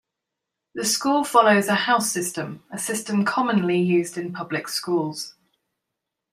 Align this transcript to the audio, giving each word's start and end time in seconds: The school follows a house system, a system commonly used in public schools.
The 0.73 0.83
school 0.83 1.23
follows 1.23 1.67
a 1.67 1.75
house 1.75 2.09
system, 2.11 2.63
a 2.71 2.79
system 2.79 3.23
commonly 3.23 3.79
used 3.79 4.17
in 4.17 4.33
public 4.33 4.67
schools. 4.67 5.35